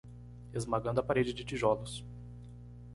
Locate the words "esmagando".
0.51-0.99